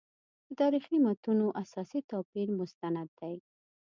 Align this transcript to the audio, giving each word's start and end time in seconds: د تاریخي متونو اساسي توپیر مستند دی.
د 0.47 0.49
تاریخي 0.61 0.97
متونو 1.05 1.47
اساسي 1.63 1.99
توپیر 2.11 2.47
مستند 2.59 3.09
دی. 3.19 3.35